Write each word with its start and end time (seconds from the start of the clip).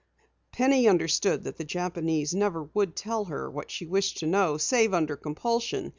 Penny 0.51 0.87
understood 0.87 1.43
that 1.43 1.57
the 1.57 1.63
Japanese 1.63 2.33
never 2.33 2.63
would 2.73 2.95
tell 2.95 3.25
her 3.25 3.47
what 3.51 3.69
she 3.69 3.85
wished 3.85 4.17
to 4.17 4.25
know 4.25 4.57
save 4.57 4.95
under 4.95 5.15
compulsion. 5.15 5.89